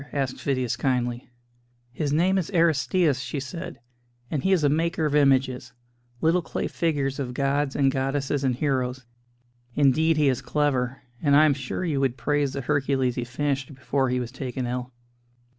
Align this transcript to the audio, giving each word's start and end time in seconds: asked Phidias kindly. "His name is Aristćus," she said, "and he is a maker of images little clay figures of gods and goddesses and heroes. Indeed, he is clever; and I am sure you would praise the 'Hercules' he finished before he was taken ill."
asked 0.13 0.39
Phidias 0.41 0.75
kindly. 0.77 1.29
"His 1.91 2.11
name 2.11 2.39
is 2.39 2.49
Aristćus," 2.55 3.19
she 3.21 3.39
said, 3.39 3.77
"and 4.31 4.41
he 4.43 4.51
is 4.51 4.63
a 4.63 4.67
maker 4.67 5.05
of 5.05 5.13
images 5.13 5.73
little 6.21 6.41
clay 6.41 6.65
figures 6.65 7.19
of 7.19 7.35
gods 7.35 7.75
and 7.75 7.91
goddesses 7.91 8.43
and 8.43 8.55
heroes. 8.55 9.05
Indeed, 9.75 10.17
he 10.17 10.27
is 10.27 10.41
clever; 10.41 11.03
and 11.21 11.35
I 11.35 11.45
am 11.45 11.53
sure 11.53 11.85
you 11.85 11.99
would 11.99 12.17
praise 12.17 12.53
the 12.53 12.61
'Hercules' 12.61 13.13
he 13.13 13.23
finished 13.23 13.75
before 13.75 14.09
he 14.09 14.19
was 14.19 14.31
taken 14.31 14.65
ill." 14.65 14.91